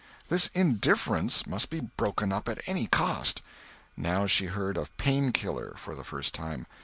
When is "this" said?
0.29-0.47